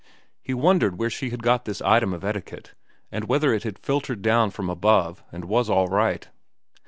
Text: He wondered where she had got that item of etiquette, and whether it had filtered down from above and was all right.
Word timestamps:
He 0.41 0.55
wondered 0.55 0.97
where 0.97 1.11
she 1.11 1.29
had 1.29 1.43
got 1.43 1.65
that 1.65 1.81
item 1.83 2.11
of 2.11 2.23
etiquette, 2.23 2.73
and 3.11 3.25
whether 3.25 3.53
it 3.53 3.61
had 3.61 3.77
filtered 3.77 4.23
down 4.23 4.49
from 4.49 4.67
above 4.67 5.21
and 5.31 5.45
was 5.45 5.69
all 5.69 5.85
right. 5.89 6.27